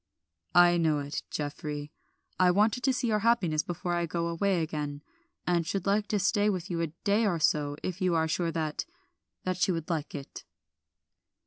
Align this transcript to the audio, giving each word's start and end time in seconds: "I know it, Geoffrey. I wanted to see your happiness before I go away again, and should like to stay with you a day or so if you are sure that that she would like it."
"I 0.55 0.77
know 0.77 0.97
it, 0.97 1.21
Geoffrey. 1.29 1.91
I 2.39 2.49
wanted 2.49 2.81
to 2.85 2.91
see 2.91 3.05
your 3.05 3.19
happiness 3.19 3.61
before 3.61 3.93
I 3.93 4.07
go 4.07 4.25
away 4.29 4.63
again, 4.63 5.03
and 5.45 5.63
should 5.67 5.85
like 5.85 6.07
to 6.07 6.17
stay 6.17 6.49
with 6.49 6.71
you 6.71 6.81
a 6.81 6.87
day 6.87 7.27
or 7.27 7.37
so 7.37 7.75
if 7.83 8.01
you 8.01 8.15
are 8.15 8.27
sure 8.27 8.51
that 8.51 8.85
that 9.43 9.57
she 9.57 9.71
would 9.71 9.91
like 9.91 10.15
it." 10.15 10.43